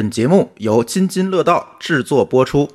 [0.00, 2.66] 本节目由津津乐道制作播出。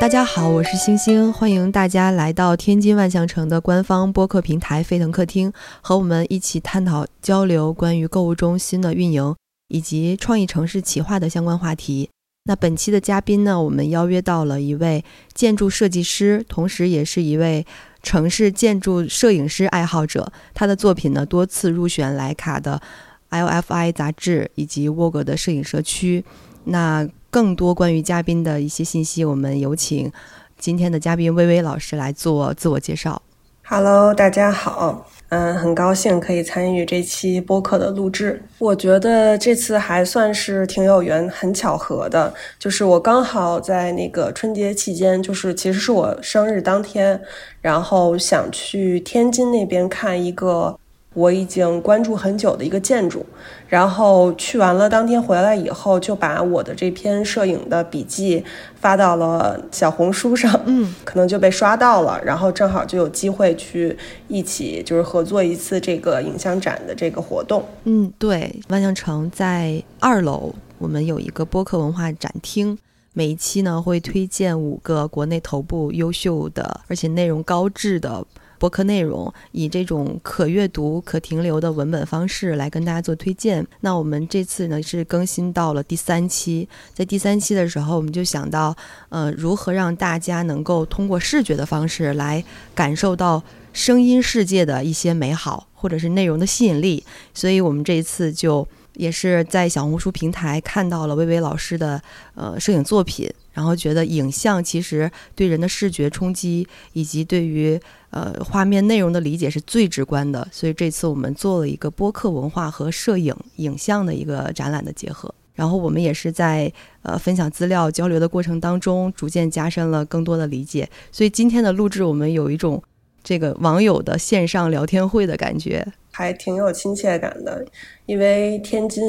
[0.00, 5.52] 大家好，我是星星，欢迎大家来到天津万象城的官方播客平台飞腾客厅，
[5.82, 9.36] 和我们一起探讨交流关于购物中心的运营
[9.68, 12.08] 以及创意城市企划的相关话题。
[12.44, 15.04] 那本期的嘉宾呢，我们邀约到了一位
[15.34, 17.66] 建筑设计师，同时也是一位
[18.02, 20.32] 城市建筑摄影师爱好者。
[20.54, 22.80] 他的作品呢，多次入选莱卡的
[23.28, 26.24] LFI 杂志以及沃格的摄影社区。
[26.64, 30.10] 那更多关于嘉宾的一些信息，我们有请
[30.58, 33.20] 今天的嘉宾微微老师来做自我介绍。
[33.64, 38.42] Hello，大家好，嗯，很高兴可以参与这期播客的录制。
[38.58, 47.20] 我觉得这次还算是挺有缘、很巧合的，就是我刚好在那个春节期间，就是其实是我生日当天，
[47.60, 50.76] 然后想去天津那边看一个
[51.14, 53.26] 我已经关注很久的一个建筑，
[53.68, 58.44] 然后去完了当天回来以后，就把我的这篇摄影的笔记
[58.76, 63.96] 发到了小红书上，嗯， 可能就被刷到了，然后正好就有机会去
[64.28, 67.64] 一起就是合作一次这个影像展的这个活动。
[67.84, 72.78] 嗯，对，万象城在二楼，我们有一个播客文化展厅。
[73.12, 78.24] 每一期呢，会推荐五个国内头部优秀的，而且内容高质的
[78.60, 83.66] 播客内容，以这种可阅读、可停留的文本方式来跟大家做推荐。
[83.80, 88.76] 那我们这次呢是更新到了第三期，在第三期的时候，我们就想到，
[89.08, 92.44] 呃，如何让大家能够通过视觉的方式来
[92.74, 93.42] 感受到
[93.72, 97.02] 声音世界的一些美好，或者是内容的吸引力。
[97.32, 102.02] 所以我们这一次就也是在小红书平台看到了薇薇老师的
[102.34, 107.80] 呃摄影作品，然后觉得影像其实对人的视觉冲击以及对于
[108.10, 115.34] 呃画面内容的理解是最直观的，所以这次我们做了一个播客文化和摄影影像的一个展览的结合。
[115.52, 120.88] 然后我们也是在呃分享资料交流的过程当中，逐渐加深了更多的理解。
[121.12, 122.82] 所以今天的录制，我们有一种
[123.22, 125.86] 这个网友的线上聊天会的感觉。
[126.10, 127.66] 还挺有亲切感的，
[128.06, 129.02] 因为天津，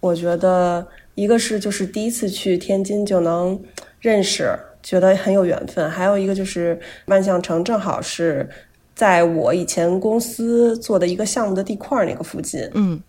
[0.00, 3.58] 我觉得一个是就是第一次去天津就能
[4.00, 8.48] 认识，觉得很有缘分；还有一个就是万象城正好是
[8.94, 13.00] 在我以前公司做的一个项目的地块那个附近，嗯，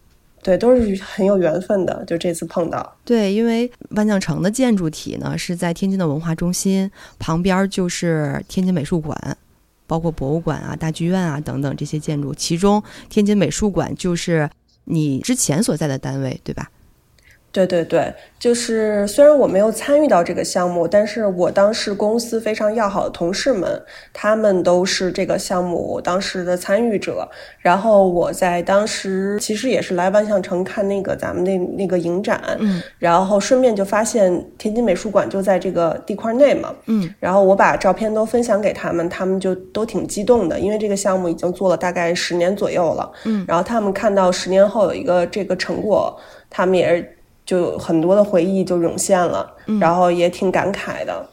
[0.41, 2.03] 对，都是很有缘分的。
[2.05, 6.89] 就这次碰到，对，因为万象城的建筑体呢是在天津的文化中心
[7.19, 9.37] 旁边，就是天津美术馆。
[9.87, 14.49] 包括博物馆啊、大剧院啊等等这些建筑，其中天津美术馆就是
[14.85, 16.71] 你之前所在的单位，对吧？
[17.51, 27.27] 对对对，就是虽然我没有参与到这个项目，但是我当时公司非常要好的同事们，他们都是这个项目当时的参与者。
[27.59, 46.17] 然后我在当时其实也是来万象城看那个咱们那那个影展，嗯，然后顺便就发现天津美术馆就在这个地块内嘛，嗯，然后我把照片都分享给他们，他们就都挺激动的，因为这个项目已经做了大概十年左右了，嗯，然后他们看到十年后有一个这个成果，
[46.49, 47.17] 他们也是。
[47.51, 51.29] 就有很多的回忆就涌现了，嗯、然后也挺感慨的。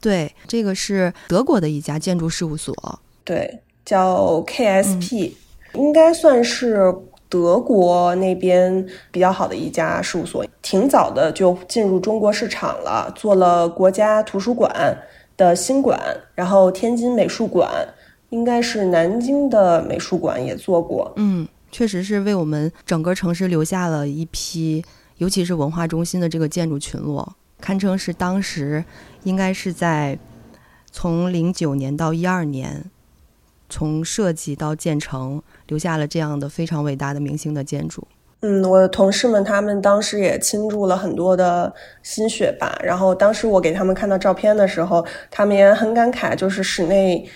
[0.00, 2.74] 对，这个是德国的一家建筑事务所，
[3.22, 5.30] 对，叫 KSP，、
[5.74, 6.92] 嗯、应该算是
[7.28, 14.98] 德国那边比较好的一家事务所，挺早的就进入中国市场了，做了国家图书馆
[15.36, 15.96] 的新馆，
[16.34, 17.70] 然后天津美术馆，
[18.30, 21.12] 应该是南京的美术馆也做过。
[21.14, 24.84] 嗯，确实是为我们整个城市留下了一批。
[25.18, 28.84] 尤其是文化中心的这个建筑群落，堪称是当时
[29.22, 30.18] 应该是在
[30.90, 32.84] 从零九年到一二年，
[33.68, 38.06] 从设计到建成，留下了这样的非常伟大的明星的建筑。
[38.40, 42.78] 嗯，我的同事们他们当时也倾注了很多的心血吧。
[42.84, 47.26] 然后当时我给他们看到照片的时候，他们也很感慨，就是室内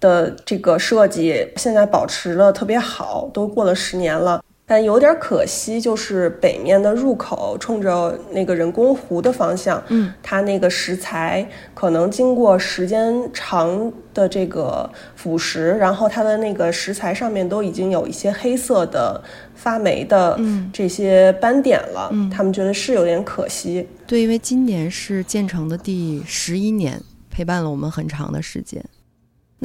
[0.00, 4.42] 的这个设计现在保持了特别好，都过了十年了。
[4.66, 19.22] 但有点可惜，就是北面的入口冲着那个人工湖的方向，嗯，它那个石材可能经过时间长的这个腐蚀，然后它的那个石材上面都已经有一些黑色的
[19.54, 20.40] 发霉的
[20.72, 23.86] 这些斑点了，嗯、他们觉得是有点可惜。
[24.06, 26.98] 对，因为今年是建成的第十一年，
[27.30, 28.82] 陪伴了我们很长的时间。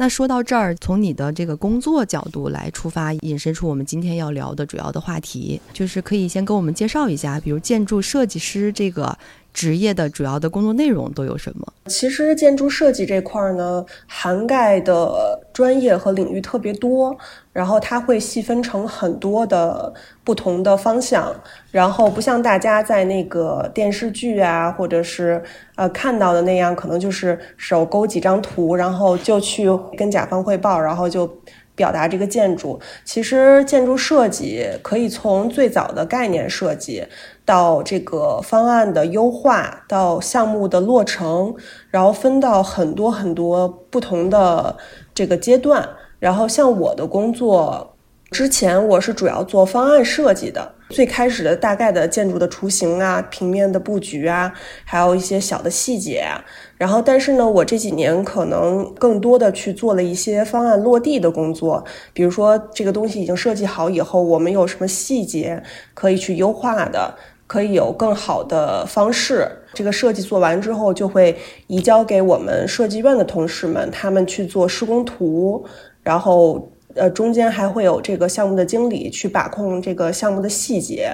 [0.00, 9.18] 那说到这儿，从你的这个工作角度来出发，引申出我们今天要聊的主要的话题，就是可以先跟我们介绍一下，比如建筑设计师这个。
[9.52, 11.66] 职业的主要的工作内容都有什么？
[11.86, 17.16] 其实建筑设计这块儿呢，涵盖的专业和领域特别多，
[17.52, 19.92] 然后它会细分成很多的
[20.22, 21.34] 不同的方向，
[21.70, 25.42] 然后不像大家在那个电视剧啊，或者是
[25.74, 29.66] 呃看到的那样，可能就是手勾几张图，然后就去
[29.96, 31.28] 跟甲方汇报，然后就。
[31.74, 37.06] 表达这个建筑，其实建筑设计可以从最早的概念设计，
[37.44, 41.54] 到这个方案的优化，到项目的落成，
[41.90, 44.76] 然后分到很多很多不同的
[45.14, 45.88] 这个阶段。
[46.18, 47.96] 然后像我的工作。
[48.30, 54.52] 之前我是主要做方案设计的，最开始的大概的建筑的雏形啊、平面的布局啊，
[54.84, 56.44] 还有一些小的细节啊。
[56.76, 65.62] 然后，但是呢，我这几年可能更多的去做了一些方案落地的工作，比如说这个东西已经设计好以后，我们有什么细节
[65.94, 67.14] 可以去优化的，
[67.46, 69.48] 可以有更好的方式。
[69.74, 71.36] 这个设计做完之后，就会
[71.68, 75.64] 移交给我们设计院的同事们，他们去做施工图，
[76.02, 76.68] 然后。
[76.94, 81.10] 呃，中间还会有这个项目的经理去把控这个项目的细节，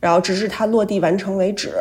[0.00, 1.72] 然后直至它落地完成为止。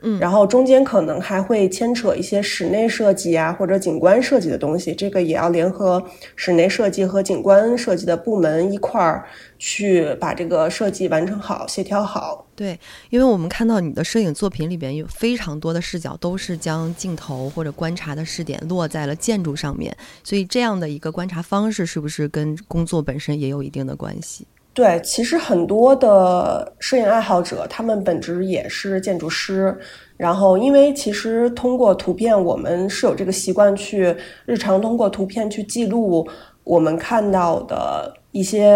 [0.00, 6.02] 嗯，然后中间可能还会牵扯一些室内设计啊或者景观设计的东西，这个也要联合
[6.36, 9.26] 室内设计和景观设计的部门一块儿
[9.58, 12.46] 去把这个设计完成好、协调好。
[12.54, 12.78] 对，
[13.10, 24.46] 因为我们看到你的摄影作品里边有非常多的视角，都是将镜头或者观察的视点落在了建筑上面，所以这样的一个观察方式是不是跟工作本身也有一定的关系？
[24.78, 29.76] 对，其实很多的摄影爱好者，他们本职也是建筑师。
[30.16, 34.14] 然后，因为其实通过图片，我们是有这个习惯去
[34.46, 36.24] 日常通过图片去记录
[36.62, 38.70] 我们看到的一些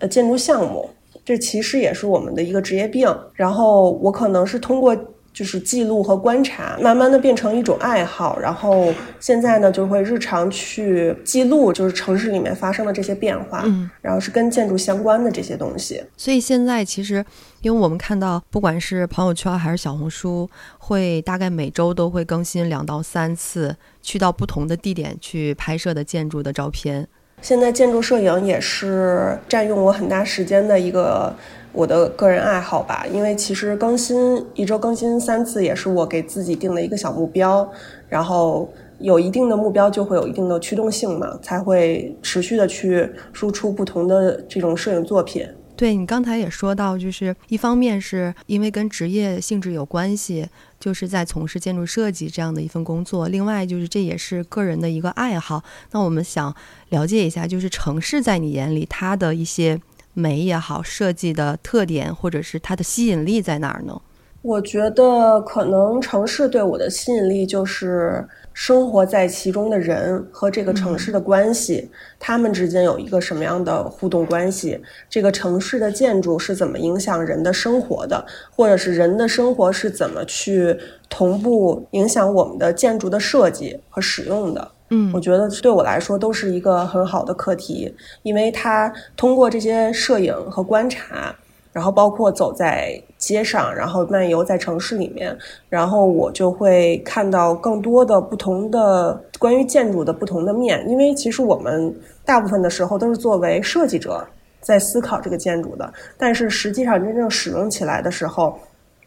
[0.00, 0.90] 呃建筑项目。
[1.24, 3.08] 这其实也是我们的一个职业病。
[3.34, 4.96] 然后，我可能是通过。
[5.34, 16.00] 就是记录和观察，慢慢的变成一种爱好，然后现在呢，就会日常去记录，就是城市里面发生的这些变化，嗯，然后是跟建筑相关的这些东西。
[16.16, 17.24] 所以现在其实，
[17.62, 20.48] 因为我们看到，不管是朋友圈还是小红书，
[20.78, 27.08] 会大概每周都会更新两到三次，去到不同的地点去拍摄的建筑的照片。
[27.44, 31.30] 现在建筑摄影也是占用我很大时间的一个。
[31.74, 37.68] 我的个人爱好吧，因为其实更新一周更新三次也是我给自己定的一个小目标，
[38.08, 45.44] 然后有一定的目标就会有一定的驱动性嘛，才会持续的去输出不同的这种摄影作品。
[45.76, 50.48] 对你刚才也说到，就是一方面是因为跟职业性质有关系，
[50.78, 55.62] 就是在从事建筑设计这样的一份工作，另外就是这也是个人的一个爱好。
[55.92, 56.54] 那我们想
[56.90, 59.80] 了解一下，就是城市在你眼里它的一些。
[60.16, 64.00] 美也好，设计的特点或者是它的吸引力在哪儿呢？
[64.42, 74.80] 我觉得可能城市对我的吸引力就是生活在其中的人和这个城市的关系，他们之间有一个什么样的互动关系？
[75.10, 78.24] 这个城市的建筑是怎么影响人的生活的？
[78.54, 80.78] 或者是人的生活是怎么去
[81.10, 84.70] 同步影响我们的建筑的设计和使用的？
[84.90, 87.92] 嗯，我觉得对我来说都是一个很好的课题，
[88.22, 91.34] 因为它通过这些摄影和观察，
[91.74, 95.36] 然后包括走在街上，然后漫游在城市里面，
[95.68, 100.88] 然后我就会看到更多的不同的关于建筑的不同的面。
[100.88, 101.94] 因为其实我们
[102.24, 104.26] 大部分的时候都是作为设计者
[104.60, 108.58] 在思考这个建筑的，但是实际上真正使用起来的时候。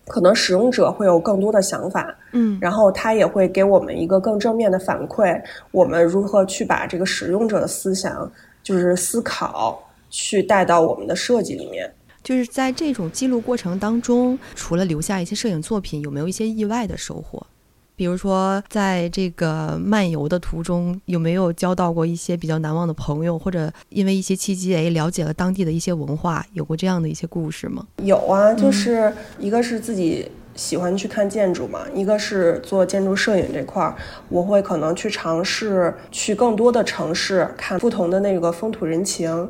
[0.09, 5.37] 可能使用者会有更多的想法，嗯，然后他也会给我们一个更正面的反馈。
[5.71, 8.31] 我们如何去把这个使用者的思想，
[8.63, 9.77] 就是思考，
[10.09, 11.91] 去带到我们的设计里面？
[12.27, 17.47] 就是在这种记录过程当中，除了留下一些摄影作品，有没有一些意外的收获？
[17.95, 27.87] 比如说，在这个漫游的途中，有没有交到过一些比较难忘的朋友，或者因为一些契机，哎，了解了当地的一些文化，有过这样的一些故事吗？
[28.03, 33.95] 有啊，就是一个是自己喜欢去看建筑嘛，一个是做建筑摄影这块儿，
[34.27, 39.49] 我会可能去尝试去更多的城市看不同的那个风土人情。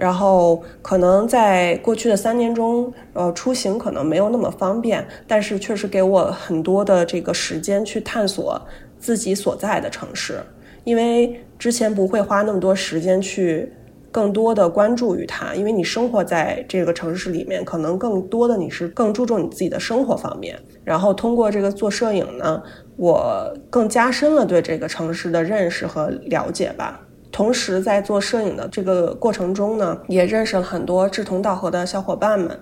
[0.00, 8.58] 然后可能在过去的三年中，呃，出行可能没有那么方便，但是确实给我很多的这个时间去探索
[8.98, 10.40] 自己所在的城市，
[10.84, 13.70] 因为之前不会花那么多时间去
[14.10, 20.58] 更多的关注于它，因为你生活在这个城市里面，可能更多的你是更注重你自己的生活方面。
[20.82, 22.62] 然后通过这个做摄影呢，
[22.96, 27.02] 我更加深了对这个城市的认识和了解吧。
[27.32, 32.58] 同时在做摄影的这个过程中呢，也认识了很多志同道合的小伙伴们。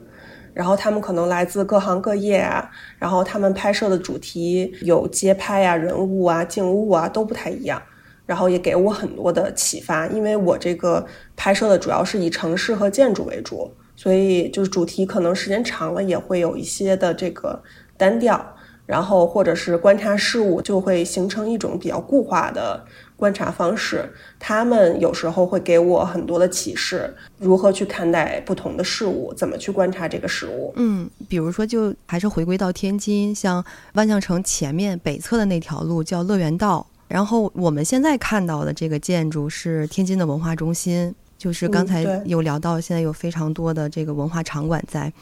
[0.54, 7.80] 然后他们可能来自各行各业啊，然后他们拍摄的主题有街拍啊、人物啊、静物啊都不太一样。
[8.26, 17.62] 然后也给我很多的启发，因为我这个拍摄的主要是以城市和建筑为主，所以就是主题可能时间长了也会有一些的这个
[17.96, 18.54] 单调。
[18.88, 22.82] 然后或者是观察事物，就会形成一种比较固化的
[23.18, 24.10] 观察方式。
[24.38, 30.72] 他们有时候会给我很多的启示，如何去看待不同的事物，怎么去观察这个事物。
[30.76, 45.12] 嗯，比如说，就还是回归到天津，像万象城前面北侧的那条路叫乐园道，然后我们现在看到的这个建筑是天津的文化中心，就是刚才有聊到，现在有非常多的这个文化场馆在。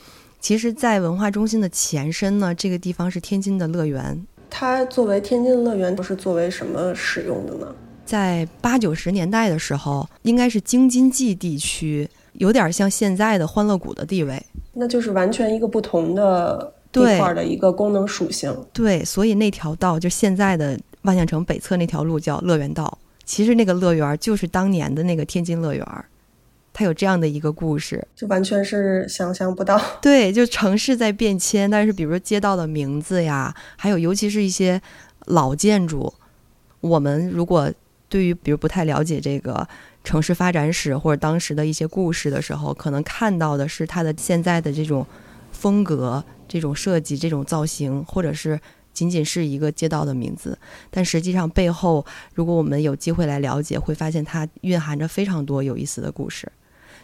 [0.47, 4.25] 其实，在文化中心的前身呢，这个地方是天津的乐园。
[4.49, 7.67] 它作为天津乐园，都是作为什么使用的呢？
[8.05, 14.41] 在八九十年代的时候，应该是京津冀地区，有点像现在的欢乐谷的地位。
[14.73, 18.57] 那就是完全一个不同的地块的一个功能属性。
[18.73, 22.97] 对，所以那条道就现在的万象城北侧那条路叫乐园道。
[23.25, 25.85] 其实那个乐园就是当年的那个天津乐园。
[26.79, 29.81] 它有这样的一个故事，就完全是想象不到。
[30.03, 34.79] 对，就城市在变迁，但是比如说街道的名字呀，还有尤其是一些
[35.25, 36.13] 老建筑，
[36.81, 37.73] 我们如果
[38.11, 39.67] 对于比如不太了解这个
[40.05, 45.07] 城市发展史或者当时的一些故事的时候，可能看到的是它的现在的这种
[45.53, 48.61] 风格、这种设计、这种造型，或者是
[48.93, 50.59] 仅仅是一个街道的名字，
[50.91, 52.05] 但实际上背后，
[52.35, 56.53] 如果我们有机会来了解，会发现它蕴含着非常多有意思的故事。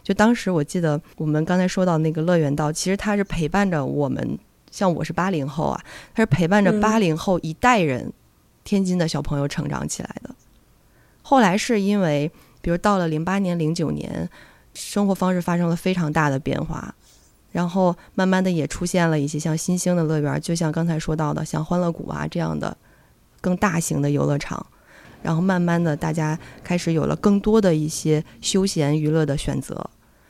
[0.03, 4.39] 就当时我记得，我们刚才说到那个乐园道，其实它是陪伴着我们，
[4.71, 5.81] 像我是八零后啊，
[6.15, 8.13] 它是陪伴着八零后一代人，
[8.65, 10.35] 天津的小朋友成长起来的。
[11.23, 12.31] 后来是因为，
[12.61, 14.29] 比如到了零八年、零九年，
[14.75, 16.95] 生活方式发生了非常大的变化，
[17.53, 22.77] 然后慢慢的也出现了一些像新兴的乐园，就像刚才说到的，像欢乐谷啊这样的
[23.41, 24.67] 更大型的游乐场。
[25.23, 29.89] 然后慢慢的，大家开始有了更多的一些休闲娱乐的选择，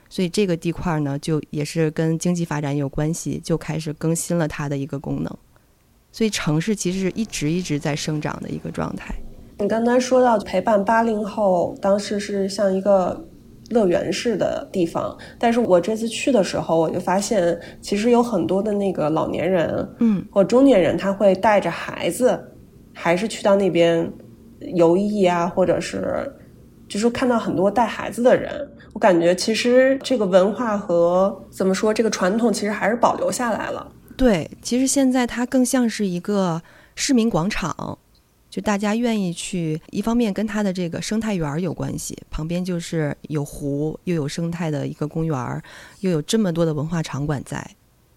[0.08, 5.38] 所以这个地块呢，就也是跟经济发展有关系，就开始更新了它的一个功能。
[6.12, 9.14] 所以城市其实是一直一直在生长的一个状态。
[9.58, 13.24] 你刚才说到陪伴八零后，当时是像一个
[13.70, 22.38] 乐园式的地方，但是我这次去的时候，我就发现其实有很多的那个老年人，嗯，或中年人，他会带着孩子，
[22.92, 24.12] 还是去到那边。
[24.74, 26.30] 游艺啊，或者是，
[26.88, 33.90] 就是看到很多带孩子的人，我感觉其实这个文化和怎么说，这个传统其实还是保留下来了。
[34.16, 36.60] 对，其实现在它更像是一个
[36.94, 37.98] 市民广场，
[38.50, 39.80] 就大家愿意去。
[39.90, 45.62] 一方面跟它的这个生态园有关系，旁边就是有湖，又有生态的一个公园，
[46.00, 47.66] 又有这么多的文化场馆在。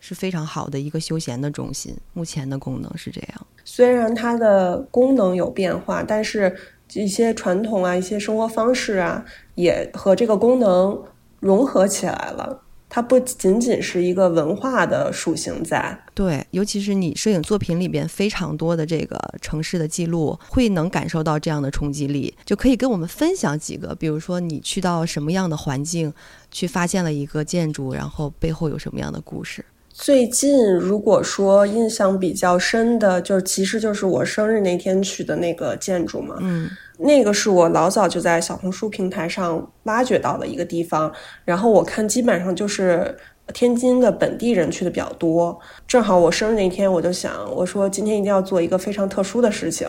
[0.08, 3.48] 是非常好的一个休闲的中心，目前的功能是这样。
[3.64, 6.56] 虽然它的功能有变化，但是
[6.94, 11.04] 一些传统啊、一些生活方式啊，也和这个功能
[11.40, 12.62] 融合起来了。
[12.88, 16.00] 它不仅仅是一个文化的属性在。
[16.14, 22.34] 对，尤其是你摄影作品里边非常多的这个城市的记录，会能感受到这样的冲击力。
[22.46, 26.14] 就可以跟我们分享几个，比如说你去到什么样的环境，
[26.52, 29.66] 去发现了一个建筑，然后背后有什么样的故事。
[29.98, 41.10] 最近如果说印象比较深的，就是其实就是我生日那天去的那个建筑嘛，嗯，那个是我老早就在小红书平台上挖掘到的一个地方，
[41.46, 43.18] 然后我看基本上就是
[43.54, 49.88] 天津的本地人去的比较多，正好我生日那天，我就想我说今天一定要做一个非常特殊的事情。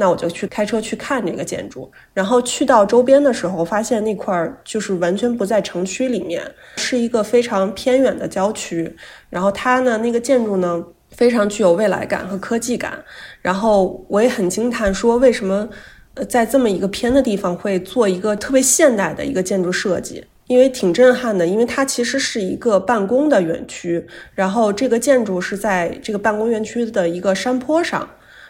[0.00, 6.40] 那我就去开车去看这个建筑，然后去到周边的时候，发现那块儿就是完全不在城区里面，
[6.76, 8.94] 是一个非常偏远的郊区。
[9.28, 13.02] 然后它呢，那个建筑呢，非常具有未来感和科技感。
[13.42, 15.68] 然后我也很惊叹，说为什么
[16.14, 20.24] 呃在这么一个偏的地方会做一个特别现代的一个建筑设计？
[20.46, 28.08] 因为挺震撼的，因为它其实是一个办公的园区，然后这个建筑是在这个办公园区的一个山坡上。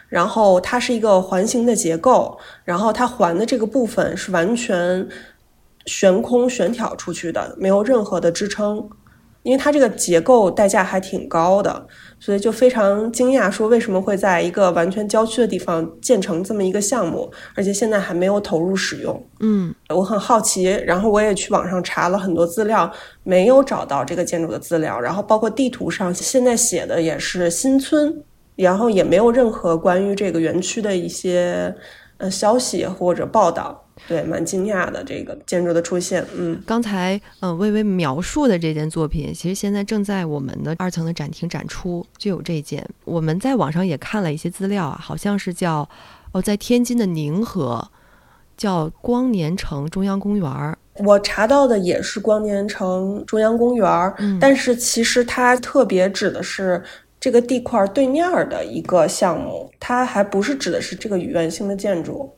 [0.09, 5.07] 然后它是一个环形的结构，然后它环的这个部分是完全
[5.85, 8.89] 悬空悬挑出去的，没有任何的支撑，
[9.43, 11.87] 因为它这个结构代价还挺高的，
[12.19, 19.27] 所以就非常惊讶，说为什么会在一个完全郊区的地方建成这么一个项目，而且现在还没有投入使用。
[19.39, 22.91] 嗯，我很好奇，然后我也去网上查了很多资料，
[23.23, 28.23] 没有找到这个建筑的资料，然后包括地图上现在写的也是新村。
[28.63, 31.75] 然后也没有任何关于这个园区的一些
[32.17, 33.85] 呃消息或者报道。
[34.07, 36.25] 对，蛮惊讶的这个建筑的出现。
[36.37, 42.87] 嗯，刚才呃微微描述的这件作品，其实现在正在我们的二层的展厅展出，就有这件。
[43.03, 45.87] 我们在网上也看了一些资料啊，好像是叫
[46.31, 47.91] 哦，在天津的宁河，
[48.55, 50.77] 叫光年城中央公园儿。
[50.99, 56.81] 我查到的也是光年城中央公园儿，但是其实它特别指的是
[57.19, 62.33] 这个地块对面的一个项目，它还不是指的是这个圆形的建筑。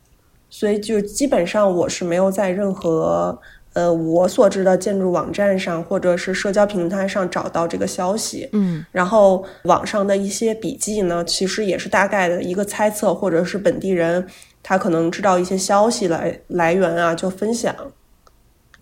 [0.49, 3.39] 所以就基本上我是没有在任何
[3.71, 8.49] 呃我所知的建筑网站上或者是社交平台上找到这个消息。
[8.51, 14.27] 嗯，然后网上的一些笔记呢，其实也是大概的一个猜测，或者是本地人
[14.61, 17.73] 他可能知道一些消息来来源啊，就分享。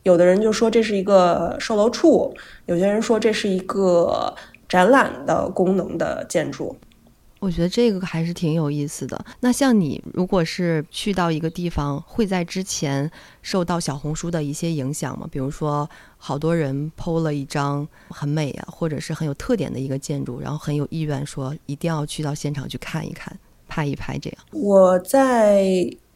[0.01, 2.33] 有的人就说这是一个售楼处，
[2.65, 4.33] 有些人说这是一个
[4.69, 6.77] 展览的功能的建筑。
[7.39, 9.25] 我觉得这个还是挺有意思的。
[9.39, 13.09] 那像你如果是去到一个地方，会在之前
[13.41, 15.25] 受到小红书的一些影响吗？
[15.31, 24.39] 比如说，好多人 PO 了一张很美啊，或者是很有特点的一个建筑，然后很有意愿说一定要去到现场去看一看、拍一拍这样。
[24.51, 25.65] 我在。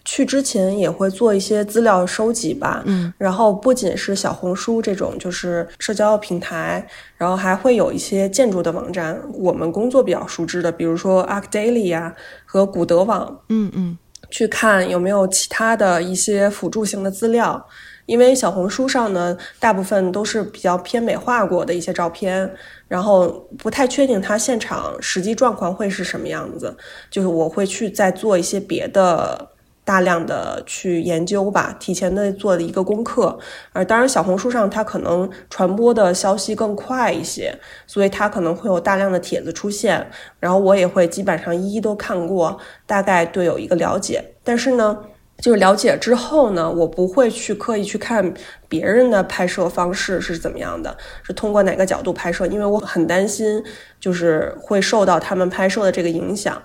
[0.06, 12.14] 去之前也会做一些资料收集吧，嗯，然后不仅是小红书这种就是社交平台，然后还会有一些建筑的网站，我们工作比较熟知的，比如说 ArcDaily 呀
[12.46, 13.98] 和古德网，嗯嗯，
[14.30, 17.66] 去看有没有其他的一些辅助性的资料，
[18.06, 22.54] 因为小红书上呢，大部分都是比较偏美化过的一些照片，
[22.90, 26.76] 然后不太确定它现场实际状况会是什么样子，
[27.10, 29.48] 就是我会去再做一些别的。
[29.86, 33.38] 大量的去研究吧，提前的做的一个功课。
[33.74, 37.54] 而当然，小红书上它可能传播的消息更快一些，
[37.86, 40.10] 所以它可能会有大量的帖子出现。
[40.40, 44.24] 然后我也会基本上一一都看过，大概对有一个了解。
[44.44, 44.98] 但是呢，
[45.40, 48.34] 就是了解之后呢，我不会去刻意去看
[48.70, 53.62] 别人的拍摄方式是怎么样的，是通过哪个角度拍摄，因为我很担心
[54.00, 56.62] 就是会受到他们拍摄的这个影响，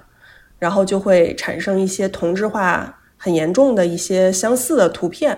[0.60, 2.97] 然后就会产生一些同质化。
[3.18, 5.36] 很严重的一些相似的图片，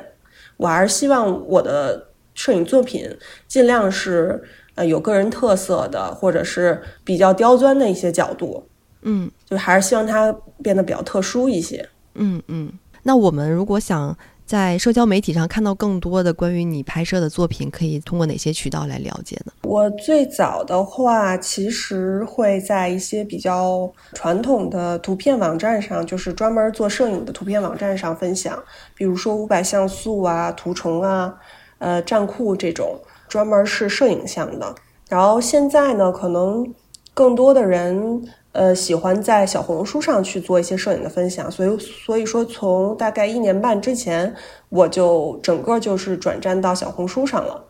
[0.58, 3.10] 我还是希望我的摄影作品
[3.48, 4.40] 尽量是
[4.76, 8.68] 呃有个人特色的，或者是比较刁钻的一些角度，
[9.02, 12.72] 嗯，就还是希望它变得比较特殊一些，嗯嗯。
[13.02, 14.16] 那我们如果想。
[14.50, 19.52] 在社交媒体上看到更多的关于你拍摄的作品，可以通过哪些渠道来了解呢？
[19.62, 28.60] 我最早的话，其实会在一些比较传统的图片网站上，就是专门做摄影的图片网站上分享，
[28.96, 31.32] 比如说五百像素啊、图虫啊、
[31.78, 34.74] 呃站酷这种专门是摄影向的。
[35.08, 36.74] 然后现在呢，可能
[37.14, 38.20] 更多的人。
[38.52, 44.34] 呃，喜欢在小红书上去做一些摄影的分享，所以所以说从大概一年半之前，
[44.68, 47.64] 我就整个就是转战到小红书上了，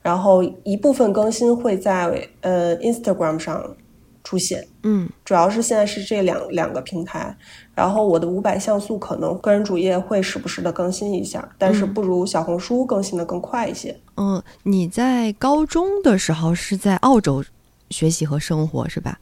[0.00, 3.76] 然后一部分更新会在呃 Instagram 上
[4.22, 7.36] 出现，嗯，主要是现在是这两两个平台，
[7.74, 13.94] 然后我的五百像素可能个人主页会时不时的更新一下，但是不如小红书更新的更快一些。
[14.16, 17.44] 嗯，你在高中的时候是在澳洲
[17.90, 19.18] 学习和生活是吧？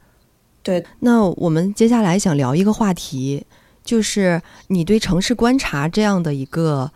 [0.63, 3.45] 对，那我们接下来想聊一个话题，
[3.83, 6.89] 就是你对城市观察这样的一个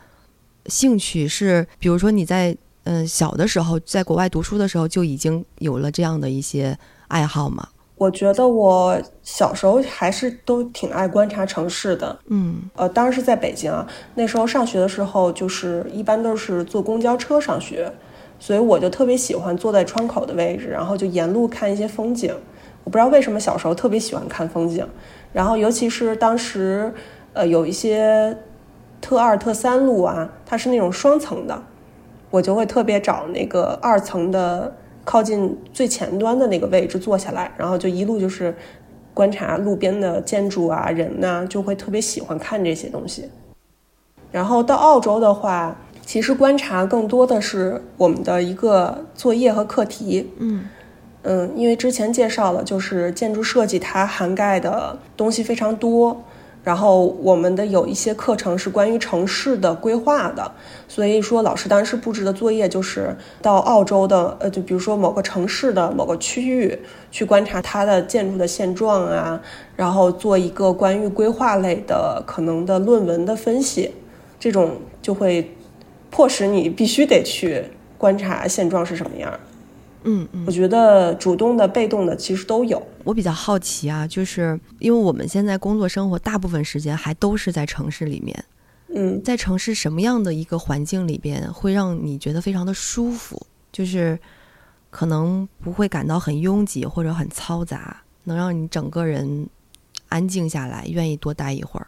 [0.68, 7.68] 兴趣是，比如说你在嗯小的时候在国外读书的时候就已经有了这样的一些爱好吗？
[7.98, 17.92] 我觉得我小时候还是都挺爱观察城市的，嗯，呃，当然是在北京啊，那时候上学的时候就是一般都是坐公交车上学，
[18.40, 22.34] 所以我就特别喜欢坐在窗口的位置，然后就沿路看一些风景。
[22.88, 24.88] 我不知道为什么小时候特别喜欢看风景，
[25.34, 26.90] 然后尤其是当时，
[27.34, 28.34] 呃，有一些
[29.02, 31.62] 特二、特三路啊，它是那种双层的，
[32.30, 34.74] 我就会特别找那个二层的
[35.04, 38.56] 靠近最前端的那个位置坐下来，然后就一路就是
[39.14, 43.30] 观察路边的建筑啊、人呐，就会特别喜欢看这些东西。
[44.32, 50.70] 然后到澳洲的话，其实观察更多的是我们的一个作业和课题，嗯。
[51.24, 56.24] 嗯，因为之前介绍了，就是建筑设计它涵盖的东西非常多，
[56.64, 60.50] 然后我们的有一些课程是关于城市的规划的，
[60.88, 66.80] 所以说老师当时布置的作业就是到澳洲的，呃，就比如说某个城市的某个区域
[67.12, 69.42] 去观察它的建筑的现状啊，
[69.76, 73.94] 然后做一个关于规划类的可能的论文的分析，
[74.40, 75.54] 这种就会
[76.10, 77.64] 迫使你必须得去
[77.98, 79.38] 观察现状是什么样。
[80.04, 82.82] 嗯嗯我，觉得主动的、被动的其实都有。
[83.04, 88.46] 我比较好奇啊，就是因为我们现在工作生活大部分时间还都是在城市里面，
[88.96, 93.42] 嗯，在城市什么样的一个环境里边会让你觉得非常的舒服？
[93.72, 94.18] 就是
[94.90, 99.48] 可能不会感到很拥挤或者很嘈杂，能让你整个人
[100.10, 101.88] 安静下来，愿意多待一会儿。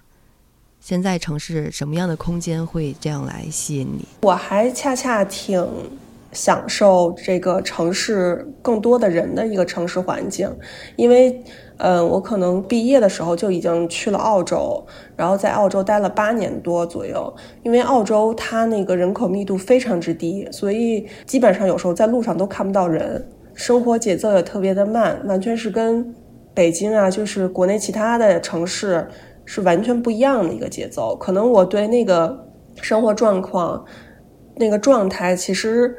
[0.81, 4.05] 现在城市什么样的空间会这样来吸引你？
[4.21, 5.61] 我还恰恰挺
[6.31, 10.47] 享受这个城市更多的人的一个城市环境，
[10.95, 11.43] 因为，
[11.77, 17.35] 嗯，我可能毕业的时候就已经去了澳洲，然后在澳洲待了八年多左右。
[17.63, 26.13] 因为澳洲它那个人口密度非常之低，所以基本上有时候在路上都看不到人，生活节奏也特别的慢，完全是跟
[26.53, 29.07] 北京啊，就是国内其他的城市
[29.45, 31.15] 是完全不一样的一个节奏。
[31.15, 32.47] 可能我对那个
[32.81, 33.83] 生活状况。
[34.61, 35.95] 那个状态其实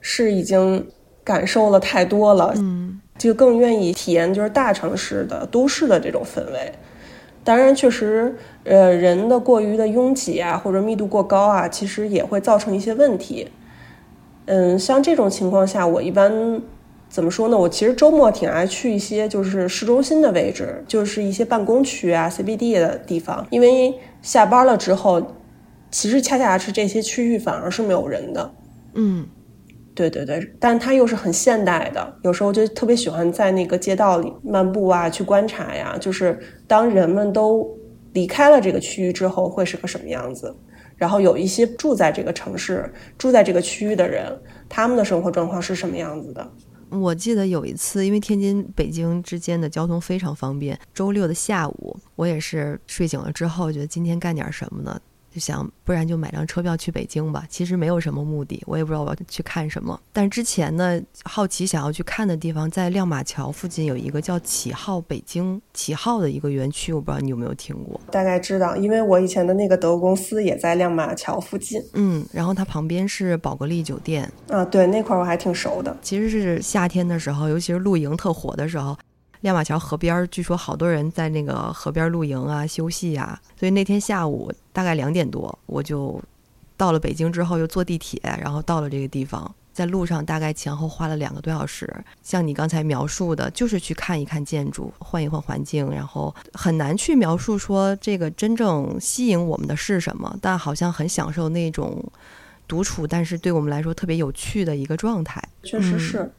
[0.00, 0.86] 是已经
[1.22, 6.72] 感受了太多了，嗯就更愿意体验就是大城市的都市的这种氛围。
[7.42, 8.34] 当然，确实，
[8.64, 13.48] 呃，人的过于的拥挤啊，或者密度过高啊，其实也会造成一些问题。
[14.44, 16.60] 嗯，像这种情况下，我一般
[17.08, 17.56] 怎么说呢？
[17.56, 25.34] 我其实周末挺爱去一些就是市中心的位置，就是一些办公区啊、CBD 的地方，因为下班了之后，
[25.90, 28.50] 其实恰恰是这些区域反而是没有人的。
[28.94, 29.26] 嗯
[30.08, 35.98] 对对对，但它又是很现代的，有时候就特别喜欢在那个街道里漫步啊，去观察呀。
[36.00, 37.68] 就是当人们都
[38.14, 40.54] 离开了这个区域之后，会是个什么样子？
[40.96, 44.34] 然后有一些住在这个城市、住在这个区域的人，
[44.68, 46.50] 他们的生活状况是什么样子的？
[46.90, 55.00] 我记得有一次，因为天津、北京之间的交通非常方便，周六的下午，我也是睡醒了之后，觉得今天干点什么呢？
[55.32, 57.44] 就想，不然就买张车票去北京吧。
[57.48, 59.98] 其实没有什么目的，我也不知道我要去看什么。
[60.12, 68.00] 但是之前呢，好奇想要去看的地方，在亮马桥附近有一个叫启浩北京启浩的一个园区，我不知道你有没有听过。
[68.10, 75.96] 大概知道，因为我以前的那个德国公司也在亮马桥附近嗯，然后它旁边是宝格丽酒店，啊，对，那块儿我还挺熟的。
[76.02, 78.96] 其实是夏天的时候，尤其是露营特火的时候，
[79.40, 83.40] 亮马桥河边儿，据说好多人在那个河边露营啊、休息啊。
[83.58, 86.20] 所以那天下午大概两点多，我就
[86.76, 89.54] 到了北京之后，又坐地铁，然后到了这个地方。
[89.72, 91.88] 在路上大概前后花了两个多小时，
[92.22, 102.04] 像你刚才描述的，就是去看一看建筑，换一换环境，然后很难去描述说这个真正吸引我们的是什么，但好像很享受那种
[102.66, 105.42] 独处，但是对我们来说特别有趣的一个状态。
[105.62, 106.30] 确实是。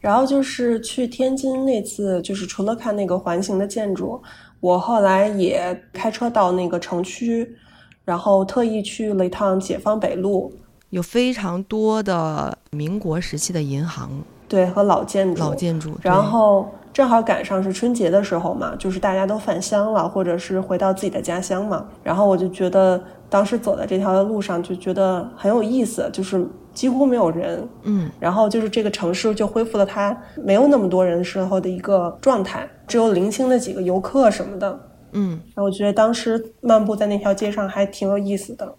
[0.00, 4.20] 然后就是去天津那次，就是除了看那个环形的建筑，
[4.60, 7.56] 我后来也开车到那个城区，
[8.04, 10.52] 然后特意去了一趟解放北路，
[10.90, 14.10] 有非常多的民国时期的银行、
[14.48, 15.40] 对，和老建筑。
[15.40, 21.86] 老建筑，然后正好赶上是春节的时候嘛，就是大家都返乡了，或者是回到自己的家乡嘛。
[22.02, 34.80] 然后我就觉得当时走在这条路上，就觉得很有意思，就是几乎没有人，嗯然后就是这个城市就恢复了它没有那么多人时候的一个状态，只有零星的几个游客什么的。
[35.12, 38.74] 嗯然后我觉得当时漫步在那条街上还挺有意思的。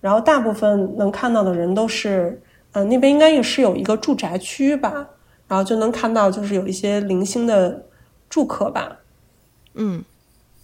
[0.00, 5.08] 然后大部分能看到的人都是，呃，那边应该也是有一个住宅区吧，
[5.46, 7.84] 然后就能看到就是有一些零星的
[8.28, 8.98] 住客吧，
[9.74, 10.04] 嗯。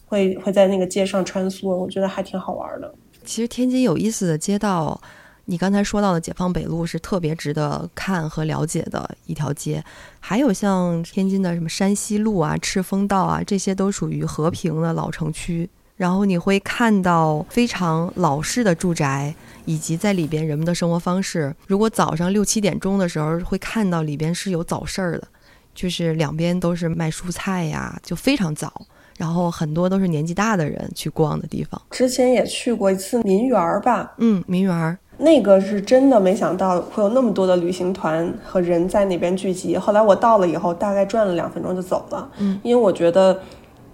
[0.08, 2.92] 会会在那个街上穿梭，我觉得还挺好玩的。
[3.24, 4.98] 其实天津有意思的街道，
[5.44, 9.84] 你刚才说到的解放北路是特别值得看和了解的一条街，
[10.18, 15.68] 还有像天津的什么山西路啊、赤峰道啊，这些都属于和平的老城区。
[15.96, 21.54] 然后你会看到非常老式的住宅，以及在里边人们的生活方式。
[21.66, 25.26] 如果早上六七点钟的时候，会看到里边是有早市儿的，
[25.74, 28.86] 就是两边都是卖蔬菜呀，就非常早。
[29.18, 31.80] 然后很多都是年纪大的人去逛的地方。
[31.90, 39.76] 之前也去过一次民园儿吧，嗯，民园儿，那个是真的没想到会有那么多的旅行团和人在那边聚集。
[39.76, 43.38] 后来我到了以后，大概转了两分钟就走了，嗯，因为我觉得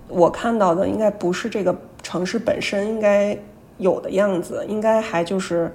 [0.08, 3.36] 我看到的应该不是这个城市本身应该
[3.78, 5.72] 有的样子，应该还就是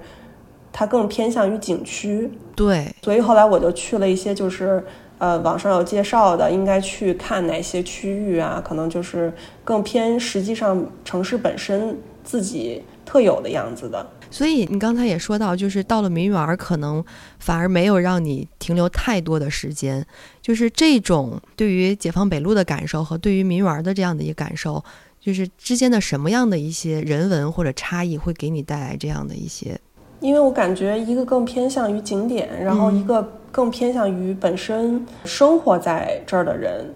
[0.72, 2.30] 它更偏向于景区。
[2.54, 4.84] 对，所以后来我就去了一些就是
[5.20, 14.04] 呃网上有介绍的，应该去看哪些区域啊，可能就是更偏实际上城市本身自己特有的样子的。
[14.32, 17.04] 所以你刚才也说到，就是到了民园儿，可能
[17.40, 20.06] 反而没有让你停留太多的时间。
[20.40, 24.82] 就是这种对于解放北路的感受和对于民园儿的这样的一个感受，
[25.20, 29.78] 就是之间的什么样的一些人文或者差异，会给你带来这样的一些
[30.20, 36.94] 因为我感觉一个更偏向于景点，然后一个更偏向于本身生活在这儿的人，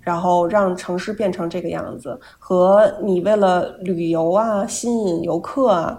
[0.00, 5.98] 然后让城市变成这个样子，和你为了旅游啊、吸引游客啊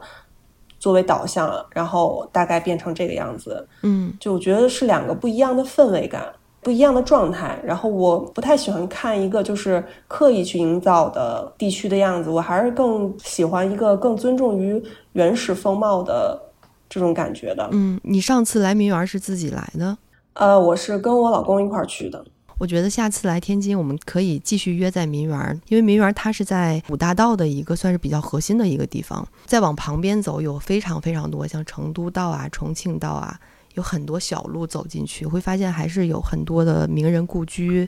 [0.79, 6.23] 作为导向，然后大概变成这个样子，嗯，就我觉得是两个不一样的氛围感。
[6.65, 16.41] 不一样的状态，然后我不太喜欢看一个就是刻意去营造的地区的样子，我还是更喜欢一个更尊重于原始风貌的
[16.89, 17.69] 这种感觉的。
[17.71, 19.95] 嗯，你上次来民园是自己来的？
[20.33, 22.25] 呃，我是跟我老公一块儿去的。
[22.57, 29.27] 我觉得下次来天津，我们可以继续约在民园，因为民园它是在五大道的一个算是比较核心的一个地方。
[29.45, 33.39] 再往旁边走，有非常非常多像成都道啊、重庆道啊。
[33.75, 37.87] 有很多小路走进去，会发现还是有很多的名人故居，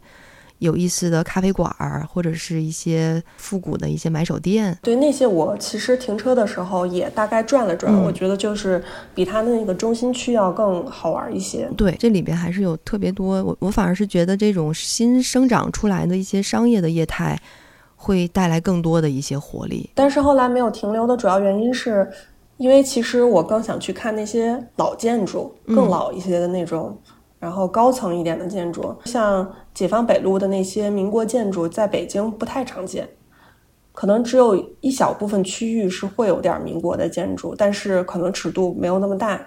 [0.59, 4.77] 有意思的咖啡馆儿，或者是一些复古的一些买手店。
[4.81, 11.69] 对那些，我其实停车的时候也大概转了转，嗯我觉得就是比它的那个中心区要更好玩一些。
[11.77, 17.39] 对，这里边还是有特别多，我我反而是觉得这种新生长出来的一些商业的业态，
[17.95, 19.89] 会带来更多的一些活力。
[19.95, 22.09] 但是后来没有停留的主要原因是。
[22.57, 26.97] 因为其实我更想去看那些老建筑，更老一些的那种，
[27.39, 33.07] 然后高层一点的建筑，像解放北路的那些民国建筑，在北京不太常见，
[33.93, 39.39] 可能只有一小部分区域是会有点民国的建筑，但是可能尺度没有那么大，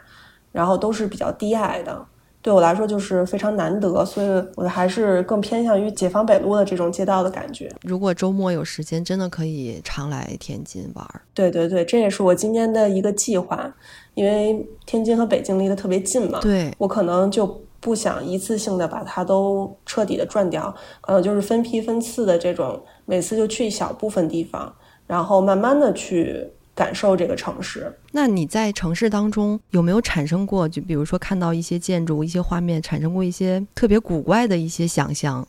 [0.53, 2.07] 然后都是比较低矮的。
[2.43, 7.71] 对我来说就是非常难得，所以我还是更偏向于解放北路的这种街道的感觉。
[7.83, 11.07] 如果周末有时间，真的可以常来天津玩。
[11.35, 13.71] 对对对，这也是我今年的一个计划，
[14.15, 16.41] 因为天津和北京离得特别近嘛。
[16.41, 24.75] 对我可能就不想一次性的把它都彻底的转掉，可能就是分批分次的这种，每次就去一小部分地方，
[25.07, 26.51] 然后慢慢的去。
[26.75, 27.93] 感受这个城市。
[28.13, 35.47] 那你在城市当中有没有产生过，就比如说看到一些建筑、一些画面，产生过一些特别古怪的一些想象？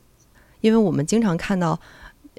[0.60, 1.80] 因为我们经常看到，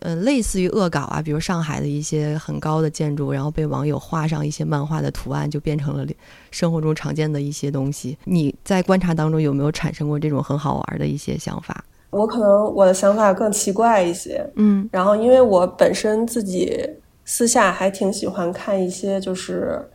[0.01, 6.07] 呃，类似于恶搞啊，比如上海的一些很高的建筑，然后被网友画上一些漫画的图案，就变成了
[6.51, 8.16] 生活中常见的一些东西。
[8.25, 11.85] 你在观察当中有没有产生过这种很好玩的一些想法？
[12.11, 16.79] 我可能我的想法更奇怪一些，嗯，然后因为我本身自己。
[17.25, 19.89] 私下还挺喜欢看一些就是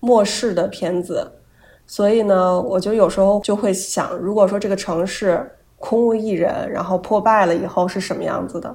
[0.00, 1.32] 末世的片子，
[1.86, 8.74] 所以呢，我就有时候就会想，如果说这个城市空无一人，然后破败了以后是什么样子的？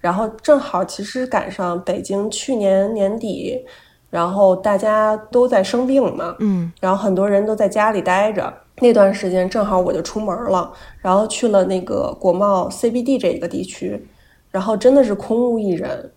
[0.00, 3.64] 然后正好其实赶上北京去年年底，
[4.10, 14.06] 然后大家都在生病嘛，嗯，然后很多人都在家里待着，那段时间正好我就出门了，然后去了那个国贸 CBD 这一个地区，
[14.50, 16.12] 然后真的是空无一人。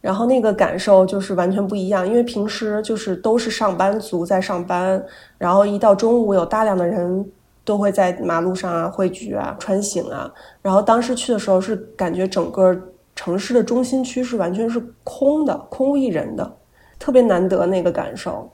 [0.00, 5.04] 然后那个感受就是完全不一样，因为平时就是都是上班族在上班，
[5.36, 7.30] 然后一到中午有大量的人
[7.64, 10.32] 都会在马路上啊汇聚啊穿行啊。
[10.62, 12.74] 然后当时去的时候是感觉整个
[13.14, 16.56] 城市的中心区是完全是空的，空无一人的，
[16.98, 18.50] 特别难得那个感受，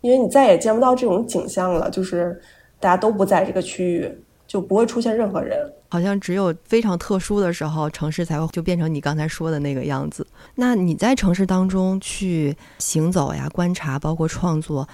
[0.00, 2.40] 因为你再也见不到这种景象了，就是
[2.80, 5.72] 大家都不在这个区域，就不会出现任何人。
[5.88, 10.26] 好像只有非常特殊的时候，城市才会就变成你刚才说的那个样子。
[10.56, 14.88] 那你在城市当中去行走呀、观察，包括创作，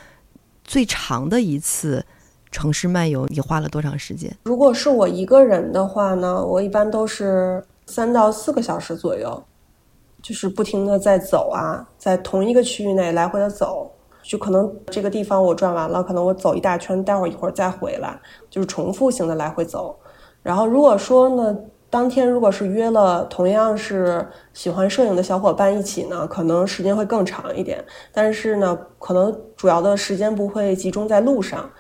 [0.65, 2.05] 最长的一次
[2.51, 4.31] 城市漫游，你花了多长时间？
[4.45, 9.43] 如果是我一个人的话呢，我一般都是三到四个小时左右，
[10.21, 13.91] 就是不停的在走啊，在同一个区域内来回的走，
[14.23, 19.99] 就可能这个地方我转完了，可能我走一大圈，待会儿一会儿再回来，就是重复性的来回走。
[20.43, 21.57] 然后如果说呢，
[21.89, 27.85] 当天如果是约了同样是喜欢摄影的小伙伴一起呢，可能时间会更长一点。
[28.13, 31.71] 但是呢，可能主要的时间不会集中在路上，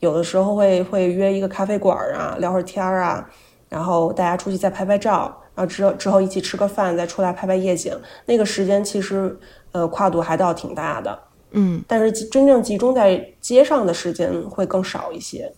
[0.00, 3.28] 有的时候会会约一个咖啡馆啊，聊会儿天儿啊，
[3.68, 7.94] 然后大家出去再拍拍照，然后之后之后一起吃个饭，再出来拍拍夜景。
[8.24, 9.38] 那个时间其实
[9.72, 11.18] 呃跨度还倒挺大的，
[11.52, 15.52] 嗯，但是真正集中在街上的时间会更少一些。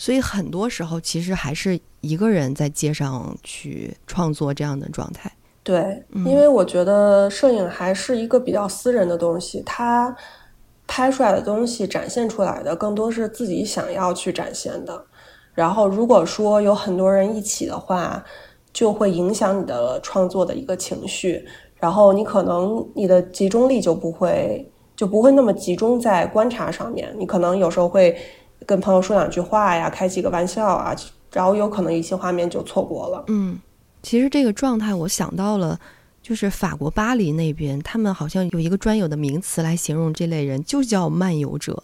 [0.00, 5.30] 所以很多时候其实还是一个人在街上去创作这样的状态。
[5.62, 10.16] 对，因为我觉得摄影还是一个比较私人的东西，它
[10.86, 15.04] 拍出来的东西展现出来的更多是自己想要去展现的。
[15.52, 18.24] 然后如果说有很多人一起的话，
[18.72, 28.16] 就会影响你的创作的一个情绪，然后你可能你的集中力就不会就不会那么集中在观察上面，你可能有时候会。
[28.66, 30.94] 跟朋友说两句话呀，开几个玩笑啊，
[31.32, 33.24] 然后有可能一些画面就错过了。
[33.28, 33.58] 嗯，
[34.02, 35.78] 其实这个状态我想到了，
[36.22, 41.82] 就是法国巴黎那边，他们好像有一个专有的名词来形容这类人，就叫漫游者。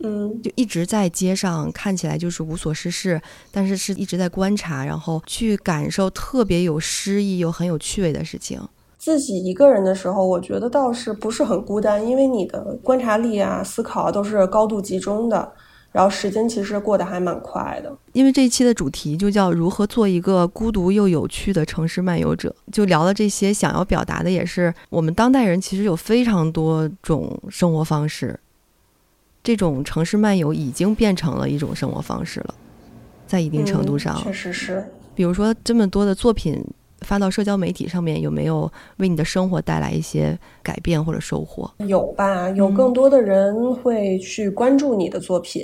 [0.00, 8.60] 嗯，就一直在街上看起来就是无所事事，但是是一直在观察，然后去感受特别有诗意又很有趣味的事情。
[8.96, 15.52] 自己一个人的时候，我觉得倒是不是很孤单，因为你的观察力啊、思考啊都是高度集中的，
[15.90, 17.96] 然后时间其实过得还蛮快的。
[18.12, 28.38] 因为这一期的主题就叫如何做一个孤独又有趣的城市漫游者，就聊了这些，想要表达的也是我们当代人其实有非常多种生活方式，
[29.42, 32.54] 这种城市漫游已经变成了一种生活方式了，
[33.26, 34.84] 在一定程度上，嗯确实是。
[35.14, 36.64] 比如说这么多的作品
[37.02, 41.70] 发到社交媒体上面，有没有为你的生活带来一些改变或者收获？
[41.86, 45.62] 有吧，有更多的人会去关注你的作品，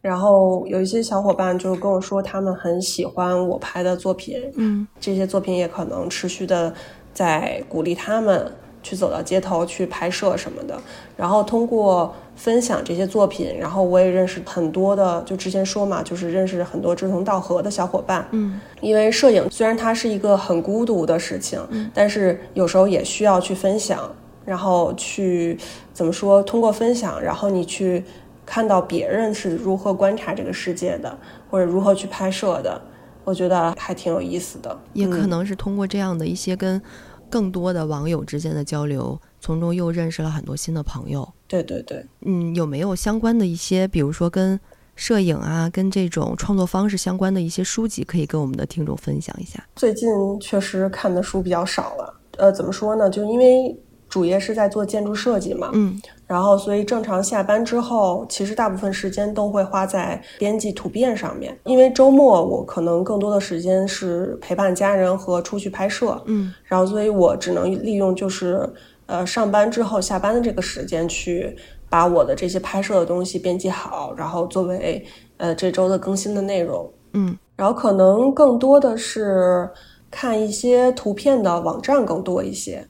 [0.00, 4.86] 然后有一些小伙伴就跟我说，他们很喜欢我拍的作品，嗯。
[5.00, 6.74] 这些作品也可能持续的
[7.14, 8.52] 在鼓励他们
[8.86, 10.80] 去走到街头去拍摄什么的。
[11.16, 18.24] 然后通过分享这些作品，然后我也认识很多的，就之前说嘛，就是认识很多志同道合的小伙伴。
[18.30, 24.08] 嗯因为摄影虽然它是一个很孤独的事情，嗯但是有时候也需要去分享，
[24.44, 25.58] 然后去
[25.92, 26.40] 怎么说？
[26.44, 28.04] 通过分享，然后你去
[28.44, 31.18] 看到别人是如何观察这个世界的，
[31.50, 32.80] 或者如何去拍摄的，
[33.24, 34.78] 我觉得还挺有意思的。
[34.92, 36.80] 也可嗯能是通过这样的一些跟
[37.28, 41.28] 更多的网友之间的交流，从中又认识了很多新的朋友。
[41.48, 44.58] 对对对，嗯，有没有相关的一些，比如说跟
[44.94, 49.64] 摄影啊，跟这种创作方式相关的一些书籍，可以跟我们的听众分享一下？
[49.76, 50.08] 最近
[50.40, 52.20] 确实看的书比较少了。
[52.38, 53.08] 呃，怎么说呢？
[53.10, 61.56] 就因为主业是在做建筑设计嘛，嗯然后所以正常下班之后，其实大部分时间都会花在编辑图片上面。
[61.64, 68.68] 因为周末我可能更多的时间是陪伴家人和出去拍摄，嗯然后所以我只能利用就是
[69.06, 71.56] 呃上班之后下班的这个时间去
[71.88, 76.90] 把我的这些拍摄的东西编辑好，然后作为呃这周的更新的内容。
[77.12, 79.70] 嗯然后可能更多的是
[80.10, 82.86] 看一些图片的网站更多一些，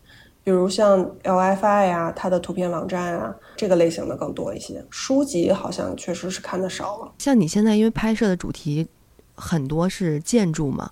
[0.46, 4.80] 比如像 LFI 呀、它的图片网站啊，这个类型的更多一些。
[4.90, 7.12] 书籍好像确实是看的少了。
[7.18, 8.86] 像你现在因为拍摄的主题
[9.34, 10.88] 很多是建筑嘛，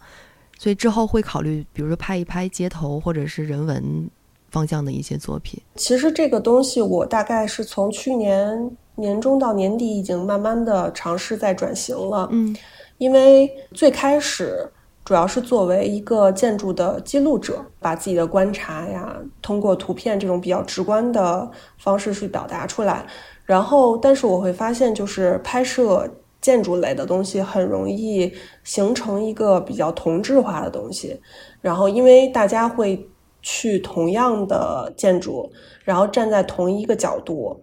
[0.59, 4.11] 所以之后会考虑，比如说拍一拍街头或者是人文
[4.51, 5.63] 方向的一些作品。
[5.77, 12.29] 其实这个东西我大概是从去年年中到年底已经慢慢的尝试在转型了。
[12.33, 12.57] 嗯
[12.99, 14.69] 因为最开始
[15.05, 23.05] 主要是作为一个建筑的记录者，把自己的观察呀，通过图片这种比较直观的方式去表达出来。
[23.45, 26.09] 然后，但是我会发现，就是拍摄
[26.41, 31.21] 建筑类的东西很容易形成一个比较同质化的东西。
[31.61, 33.07] 然后，因为大家会
[33.43, 35.53] 去同样的建筑，
[35.85, 37.61] 然后站在同一个角度，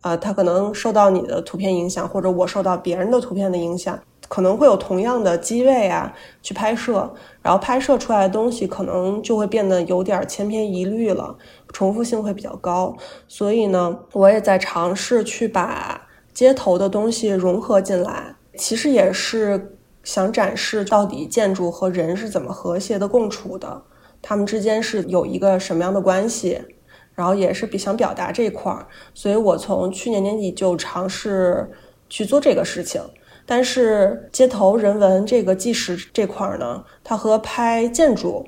[0.00, 3.96] 呃，他可能受到你的图片影响，或者我受到别人的图片的影响，
[4.30, 7.12] 可能会有同样的机位啊去拍摄，
[7.42, 11.36] 然后拍摄出来的东西可能就会变得有点千篇一律了，
[11.72, 12.96] 重复性会比较高。
[13.26, 23.82] 所以呢，我也在尝试去把街头的东西融合进来，其实也是想展示到底建筑和人是怎么和谐的共处的，
[24.22, 26.60] 他们之间是有一个什么样的关系。
[27.12, 31.68] 然后也是比想表达这一块儿，所以我从去年年底就尝试
[32.08, 33.02] 去做这个事情。
[33.50, 38.46] 但是街头人文这个纪实这块儿呢，它和拍建筑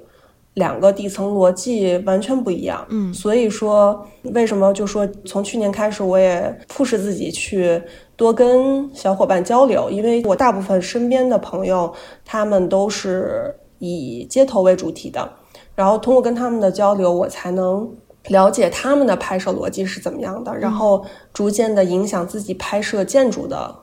[0.54, 2.86] 两个底层逻辑完全不一样。
[2.88, 7.82] 嗯所以说为什么就说从去年开始，我也迫使自己去
[8.14, 11.92] 多跟小伙伴交流，因为我大部分身边的朋友
[12.24, 15.28] 他们都是以街头为主题的，
[15.74, 17.92] 然后通过跟他们的交流，我才能。
[18.28, 23.74] 了解他们的拍摄逻辑是怎么样的，然后逐渐的影响自己拍摄建筑的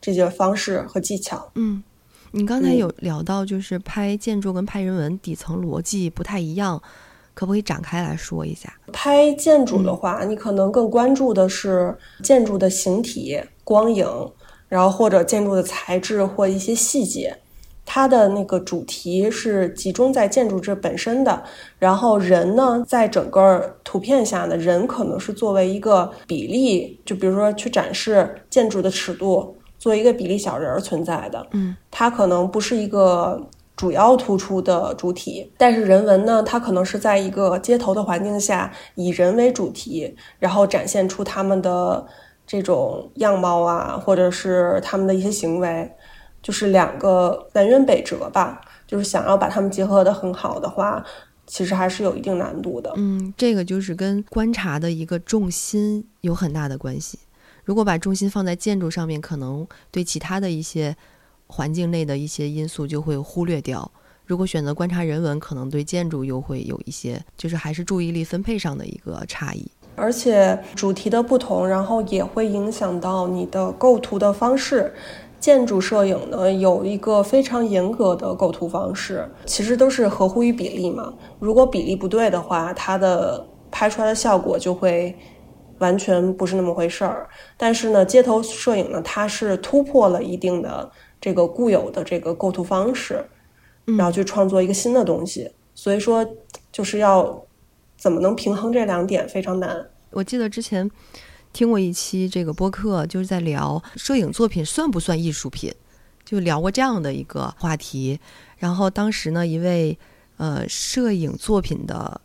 [0.00, 1.50] 这些方式和技巧。
[1.54, 1.82] 嗯，
[2.32, 6.80] 你刚才嗯有聊到，就是拍建筑跟拍人文底层逻辑不太一样，
[7.34, 8.72] 可不可以展开来说一下？
[8.92, 14.06] 拍建筑的话，你可能更关注的是建筑的形体、光影，
[14.68, 17.36] 然后或者建筑的材质或一些细节。
[17.92, 21.42] 它的那个主题是集中在建筑这本身的，
[21.76, 31.44] 然后人呢，在整个图片下呢，人可能是作为一个比例，就比如说去展示建筑的尺度，作为一个比例小人儿存在的。
[31.50, 42.06] 嗯，它可能不是一个主要突出的主体，但是人文呢，它可能是在一个街头的环境下，以人为主题，然后展现出他们的
[42.46, 45.90] 这种样貌啊，或者是他们的一些行为。
[46.42, 51.04] 就是两个南辕北辙吧，就是想要把它们结合的很好的话，
[51.46, 52.90] 其实还是有一定难度的。
[52.96, 57.18] 嗯，这个就是跟观察的一个重心有很大的关系。
[57.64, 60.96] 如果把重心放在建筑上面，可能对其他的一些
[61.46, 63.90] 环境内的一些因素就会忽略掉。
[64.26, 69.66] 如果选择观察人文，可能对建筑又会有一些，就是还是注意力分配上的一个差异。
[69.96, 74.94] 而且主题的不同，然后也会影响到你的构图的方式。
[75.40, 81.12] 建筑摄影呢，有一个非常严格的构图方式，其实都是合乎于比例嘛。
[81.38, 85.16] 如果比例不对的话，它的拍出来的效果就会
[85.80, 87.28] 完全不是那么回事儿。
[87.58, 93.22] 但是呢，街头摄影呢，它是突破了一定的这个固有的这个构图方式，
[93.84, 95.50] 然后去创作一个新的东西。
[95.74, 96.26] 所以说，
[96.72, 97.44] 就是要
[97.98, 99.90] 怎么能平衡这两点，非常难。
[100.12, 100.90] 我记得之前。
[101.52, 105.74] 听过一期这个播客，就是在聊摄影作品算不算艺术品，
[106.24, 108.20] 就聊过这样的一个话题。
[108.58, 109.98] 然后当时呢，一位
[110.36, 112.20] 呃摄影作品的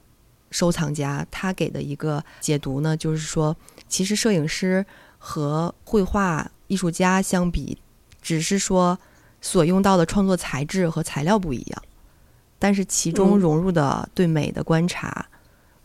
[0.55, 3.53] 收藏家，他给的一个解读呢，就是说，
[3.89, 4.85] 其实摄影师
[5.17, 7.77] 和绘画艺术家相比，
[8.21, 8.97] 只是说
[9.41, 11.83] 所用到的创作材质和材料不一样，
[12.57, 15.25] 但是其中融入的对美的观察。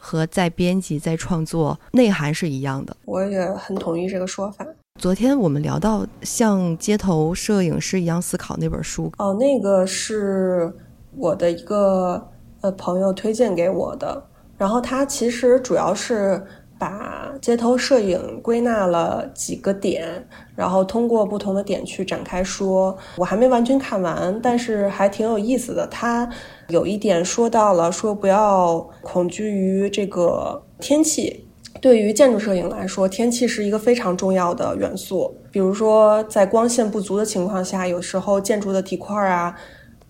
[0.02, 4.66] 和在编辑、在创作内涵是一样的，我也很同意这个说法。
[4.98, 10.74] 昨天我们聊到像街头摄影师一样思考那本书，哦，那个是
[11.14, 12.26] 我的一个
[12.62, 14.24] 呃朋友推荐给我的，
[14.60, 16.40] 然后他其实主要是。
[16.80, 22.96] 把街头摄影归纳了几个点，然后通过不同的点去展开说。
[23.18, 25.86] 我还没完全看完，但是还挺有意思的。
[25.88, 26.26] 他
[26.68, 31.46] 有一点说到了，说不要恐惧于这个天气。
[31.82, 35.36] 对于建筑摄影来说，天气是一个非常重要的元素。
[35.52, 39.54] 比如说，在光线不足的情况下，有时候建筑的体块啊。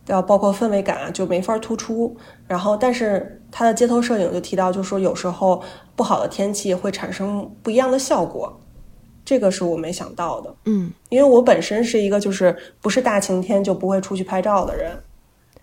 [0.07, 2.17] 要包括氛围感啊，就没法突出。
[2.47, 5.63] 然后，但是他的街头摄影就提到，就说有时候
[5.95, 8.61] 不好的天气会产生不一样的效果，
[9.25, 10.55] 这个是我没想到的。
[10.65, 14.99] 嗯，因为我本身是一个就是不是大晴天就不会出去拍照的人。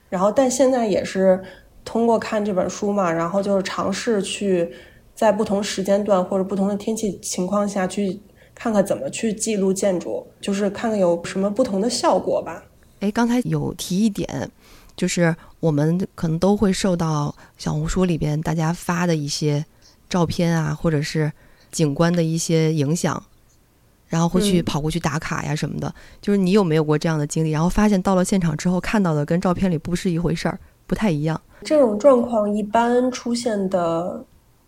[0.09, 1.43] 然后，但现在也是
[1.83, 4.71] 通过看这本书嘛，然后就是尝试去
[5.13, 8.21] 在不同时间段或者不同的天气情况下去
[8.55, 12.63] 看看怎么去记录建筑，就是看看有什么不同的效果吧。
[12.99, 14.49] 哎，刚才有提一点，
[14.95, 19.63] 就是我们可能都会受到小红书里边大家发的一些
[20.09, 21.31] 照片啊，或者是
[21.71, 23.21] 景观的一些影响，
[24.07, 25.93] 然后会去跑过去打卡呀什么的。
[26.21, 27.51] 就是你有没有过这样的经历？
[27.51, 31.39] 然后发现到了现场之后看到的跟照片里不是一回事儿，不太一样。
[31.63, 34.23] 这种状况一般出现的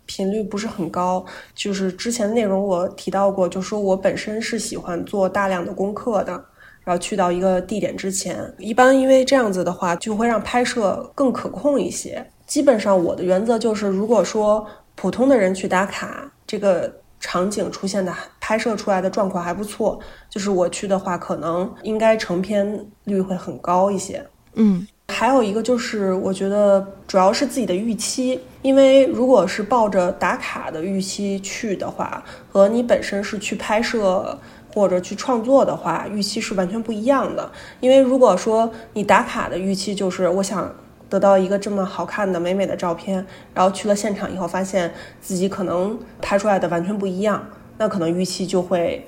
[0.06, 1.24] 频率不是很高。
[1.54, 6.44] 就是之前内容我提到过，就说我本身是喜欢做大量的功课的。
[6.90, 12.28] 然后去到一个地点之前，一般因为这样子的话，就会让拍摄更可控一些。
[12.48, 14.66] 基本上我的原则就是，如果说
[14.96, 24.26] 普通的人去打卡，这个场景出现的拍摄出来的状况还不错，就是我去的话，可能应该成片率会很高一些。
[24.54, 34.36] 嗯，还有一个就是，我觉得主要是自己的预期，因为如果是抱着打卡的预期去的话，和你本身是去拍摄。
[34.74, 37.50] 或者去创作的话，预期是完全不一样的。
[37.80, 40.72] 因为如果说你打卡的预期就是我想
[41.08, 47.44] 得到一个这么好看的美美的照片，然后去了现场以后发现自己可能拍出来的完全不一样，
[47.78, 49.04] 那可能预期就会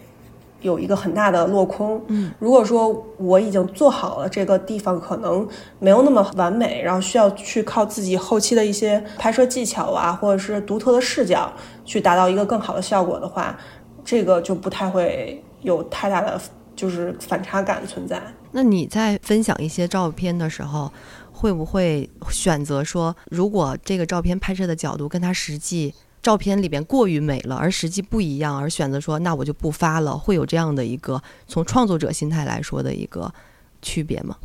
[0.62, 2.02] 有一个很大的落空。
[2.08, 5.46] 嗯，如果说我已经做好了这个地方可能
[5.78, 11.52] 没有那么完美，然后需要去靠自己后期的一些拍摄技巧啊，或者是独特的视角
[11.84, 13.56] 去达到一个更好的效果的话，
[14.04, 15.40] 这个就不太会。
[15.62, 16.40] 有太大的
[16.76, 18.22] 就是反差感存在。
[18.52, 20.92] 那你在分享一些照片的时候，
[21.32, 30.16] 会不会选择说，如果这个照片拍摄的角度跟它实际照片里边过于美了，而实际不一样，而选择说那我就不发了？
[30.16, 33.32] 会有这样的一个从创作者心态来说的一个
[33.80, 34.36] 区别吗？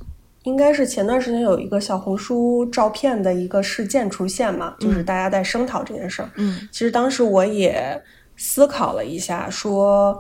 [0.44, 6.30] 应该是前段时间有一个小红书照片的一个事件出现嘛，就是大家在声讨这件事儿。
[6.36, 8.02] 嗯，其实当时我也
[8.38, 10.18] 思考了一下，说。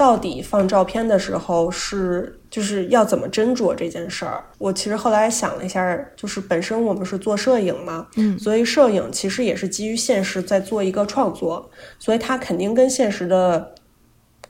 [0.00, 4.42] 到底放照片的时候是就是要怎么斟酌这件事儿？
[4.56, 13.74] 我其实后来想了一下，就是本身我们是做摄影嘛，嗯，所以摄影其实也是基于现实在做一个创作，所以它肯定跟现实的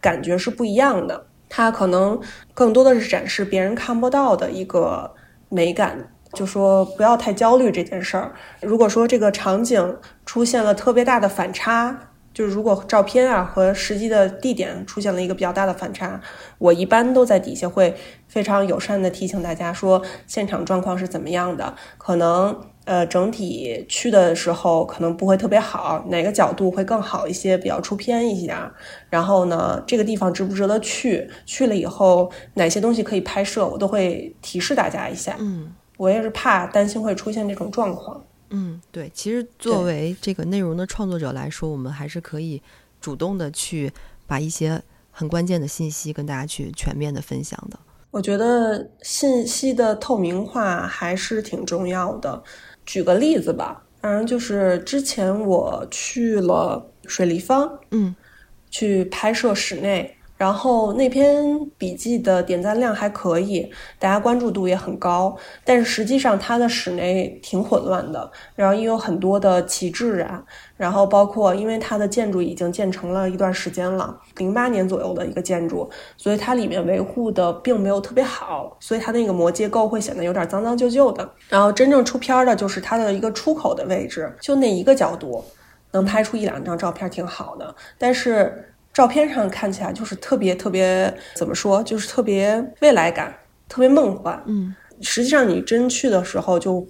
[0.01, 1.27] 感觉是不一样的。
[1.49, 2.21] 它可能
[2.55, 5.13] 更多的是展示别人看不到的一个
[5.49, 8.33] 美感，就说不要太焦虑这件事儿。
[8.63, 12.07] 如果说这个场景出现了特别大的反差。
[12.33, 16.20] 就是如果照片啊和实际的地点出现了一个比较大的反差，
[16.59, 17.95] 我一般都在底下会
[18.28, 28.55] 非常友善的提醒大家说现场状况是怎么样的，可能呃整体去的时候可能不会特别好，哪个角度会更好一些，比较出片一些，
[29.09, 35.37] 然后呢这个地方值不值得去，去了以后哪些东西可以拍摄，我都会提示大家一下。
[35.39, 38.24] 嗯我也是怕担心会出现这种状况。
[38.51, 42.61] 嗯，对，其实作为这个内容的创作者来说，我们还是可以
[43.01, 43.93] 主动的去
[44.27, 47.79] 把一些很关键的信息跟大家去全面的分享的。
[48.11, 52.43] 我觉得信息的透明化还是挺重要的。
[52.85, 58.15] 举个例子吧，反正就是之前我去了水立方，嗯
[58.69, 65.36] 去拍摄室内，然后那篇笔记的点赞量还可以，大家关注度也很高，
[65.66, 70.43] 但是实际上它的室内挺混乱的，然后也有很多的旗帜啊，
[70.78, 81.30] 然后包括因为它的建筑已经建成了一段时间了，零八年左右的一个建筑，所以它里面维护的并没有特别好，所以它那个膜结构会显得有点脏脏旧旧的。
[81.51, 85.45] 然后真正出片儿的就是它的一个出口的位置，就那一个角度。
[85.93, 93.34] 能拍出一两张照片挺好的，但是照片上看起来就是特别特别怎么说，就是特别未来感，
[93.68, 94.43] 特别梦幻。
[94.47, 96.86] 嗯实际上你真去的时候，就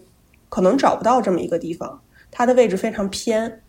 [0.49, 3.63] 可能找不到这么一个地方，它的位置非常偏。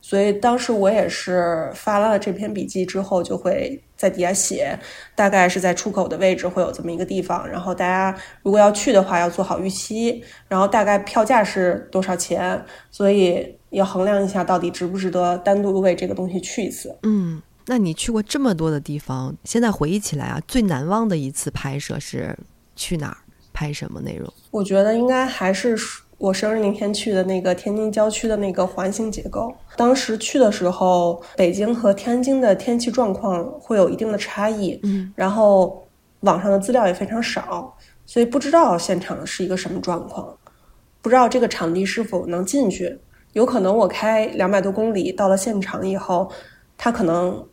[0.00, 4.78] 所以当时我也是发了这篇笔记之后，就会在底下写，
[5.14, 16.94] 大概是在出口的位置会有这么一个地方，然后大家如果要去的话，要做好预期，然后大概票价是多少钱，所以要衡量一下到底值不值得单独为这个东西去一次。
[17.04, 22.36] 嗯，那你去过这么多的地方，现在回忆起来啊，最难忘的一次拍摄是
[22.76, 23.16] 去哪儿
[23.52, 24.32] 拍什么内容？
[24.50, 25.76] 我觉得应该还是
[26.18, 29.54] 我生日那天去的那个天津郊区的那个环形结构。
[29.76, 35.86] 当时去的时候，北京和天津的天气状况会有一定的差异，嗯，然后
[36.20, 40.36] 网上的资料也非常少，所以不知道现场是一个什么状况，
[41.00, 42.98] 不知道这个场地是否能进去。
[43.32, 46.30] 有可能我开两百多公里到了现场以后，
[46.78, 47.44] 它可能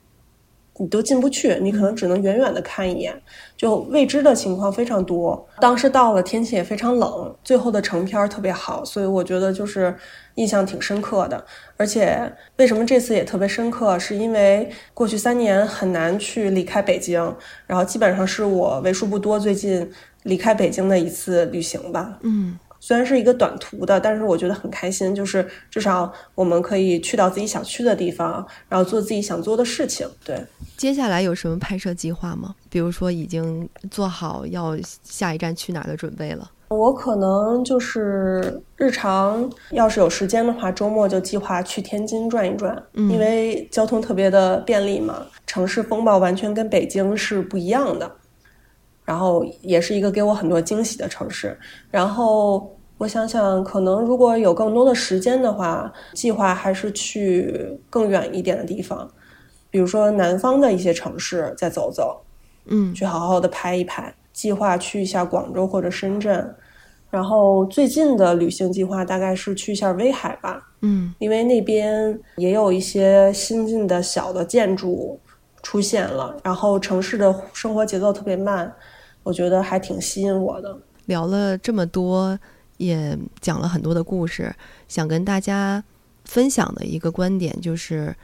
[0.81, 3.13] 你都进不去，你可能只能远远的看一眼，
[3.55, 5.47] 就未知的情况非常多。
[5.59, 9.95] 当时到了，天气也非常冷，最后的成片儿特别好，所以我觉得就是
[10.35, 11.45] 印象挺深刻的。
[11.77, 12.19] 而且
[12.57, 17.21] 为什么这次也特别深刻，是因为过去三年很难去离开北京，
[17.67, 19.87] 然后基本上是我为数不多最近
[20.23, 22.17] 离开北京的一次旅行吧。
[22.23, 30.05] 嗯虽然是一个短途的，但是我觉得很开心，就是至少我们可以去到自己想去的地方，然后做自己想做的事情。
[30.25, 30.43] 对，
[30.75, 32.55] 接下来有什么拍摄计划吗？
[32.71, 36.49] 比如说已经做好要下一站去哪儿的准备了？
[36.69, 48.09] 我可能就是日常要是有时间的话，周末就计划去天津转一转，嗯因为交通特别的便利嘛，城市风貌完全跟北京是不一样的。
[49.03, 51.57] 然后也是一个给我很多惊喜的城市。
[51.89, 59.09] 然后我想想，可能如果有更多的时间的话，计划还是去更远一点的地方，
[59.69, 62.21] 比如说南方的一些城市再走走，
[62.65, 64.13] 嗯去好好的拍一拍。
[64.33, 66.55] 计划去一下广州或者深圳。
[67.09, 75.19] 然后最近的旅行计划大概是去一下威海吧，嗯因为那边也有一些新进的小的建筑
[75.63, 78.73] 出现了，然后城市的生活节奏特别慢，
[79.23, 80.77] 我觉得还挺吸引我的。
[81.05, 82.39] 聊了这么多，
[82.77, 84.53] 也讲了很多的故事，
[84.87, 85.83] 想跟大家
[86.25, 88.15] 分享的一个观点就是，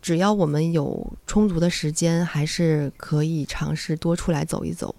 [0.00, 4.94] 只要我们有充足的时间，还是可以尝试多出来走一走，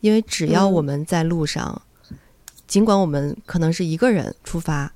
[0.00, 1.82] 因为只要嗯我们在路上，
[2.66, 4.92] 尽管我们可能是一个人出发，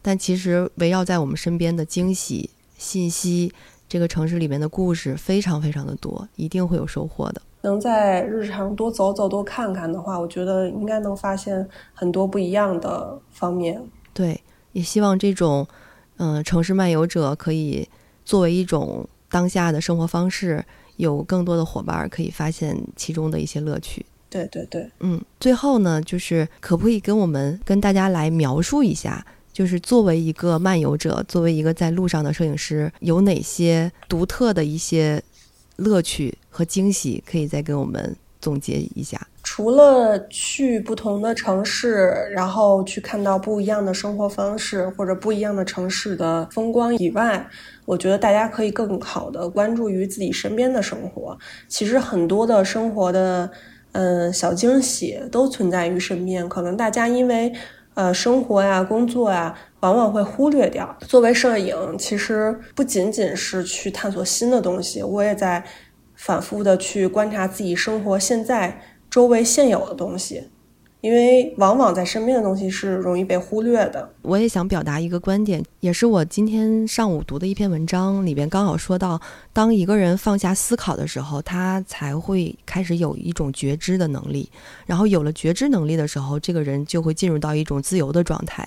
[0.00, 3.52] 但其实围绕在我们身边的惊喜、信息，
[3.88, 7.42] 这个城市里面的故事非常非常的多，一定会有收获的。
[7.62, 13.82] 能在日常多走走、多看看的话，我觉得应该能发现很多不一样的方面。
[14.12, 14.38] 对，
[14.72, 15.66] 也希望这种
[16.16, 17.88] 嗯、呃城市漫游者可以
[18.24, 20.64] 作为一种当下的生活方式，
[20.96, 24.04] 有更多的伙伴儿可以发现其中的一些乐趣。
[24.28, 29.24] 对对对，嗯，最后呢，就是可不可以跟我们跟大家来描述一下，
[29.54, 35.22] 就是作为一个漫游者，作为一个在路上的摄影师，有哪些独特的一些
[35.76, 39.28] 乐趣和惊喜，可以再给我们总结一下？
[39.44, 47.46] 除了去不同的城市，然后去看到不一样的生活方式或者不一样的城市的风光以外，
[47.84, 51.38] 我觉得大家可以更好的关注于自己身边的生活。
[51.68, 53.48] 其实很多的生活的，
[53.92, 56.48] 嗯、小惊喜都存在于身边。
[56.48, 57.52] 可能大家因为
[57.94, 60.96] 呃生活呀、工作呀，往往会忽略掉。
[61.06, 65.64] 作为摄影，其实不仅仅是去探索新的东西，我也在
[66.14, 70.50] 反复的去观察自己生活现在周围现有的东西。
[71.04, 74.10] 因为往往在身边的东西是容易被忽略的。
[74.22, 79.20] 我也想表达一个观点，也是我今天上午读的一篇文章里边刚好说到，
[79.52, 84.48] 当一个人放下思考的时候，他才会开始有一种觉知的能力。
[84.86, 88.66] 然后有了觉知能力的时候，这个人就会进入到一种自由的状态。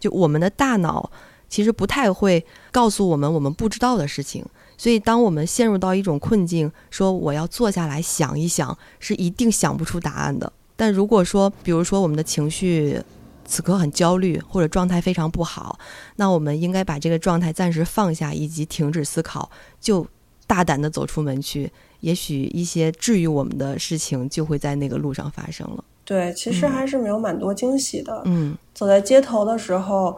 [0.00, 1.08] 就我们的大脑
[1.48, 4.44] 其实不太会告诉我们我们不知道的事情，
[4.76, 10.52] 所以当我们陷入到一种困境，说我要坐下来想一想，是一定想不出答案的。
[10.78, 13.02] 但如果说，比如说我们的情绪
[13.44, 15.76] 此刻很焦虑，或者状态非常不好，
[16.14, 19.50] 那我们应该把这个状态暂时放下，以及停止思考，
[19.80, 20.06] 就
[20.46, 21.72] 大胆的走出门去。
[21.98, 25.82] 也许一些治愈我们的事情就会在那个路上发生了。
[26.04, 28.22] 对，其实还是没有蛮多惊喜的。
[28.26, 30.16] 嗯，走在街头的时候，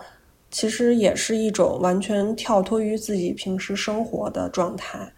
[0.50, 5.10] 其实也是一种完全跳脱于自己平时生活的状态，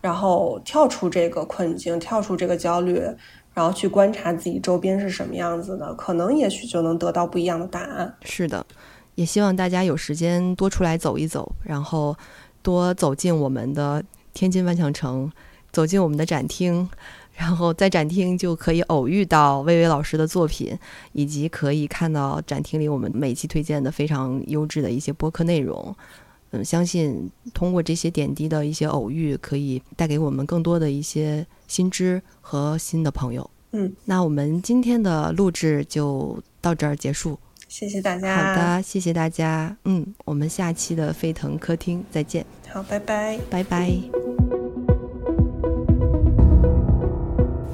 [0.00, 3.02] 然后跳出这个困境，跳出这个焦虑。
[3.56, 8.14] 然后去观察自己周边是什么样子的，可能也许就能得到不一样的答案。
[8.22, 8.64] 是的，
[9.14, 12.14] 也希望大家有时间多出来走一走，然后
[12.60, 14.04] 多走进我们的
[14.34, 15.32] 天津万象城，
[15.72, 16.86] 走进我们的展厅，
[17.32, 20.78] 然后在展厅就可以偶遇到薇薇老师的作品，
[21.12, 25.96] 以及可以看到展厅里我们每期推荐的非常优质的一些播客内容。
[26.56, 31.46] 嗯，相信通过这些点滴的一些偶遇，可以带给我们更多的一些。
[31.68, 37.36] 新知和新的朋友，嗯，那我们今天的录制就到这儿结束，
[37.66, 38.36] 谢谢大家。
[38.36, 42.46] 好的，谢谢大家，嗯，我们下期的沸腾客厅再见。
[42.68, 44.45] 好，拜拜，拜拜。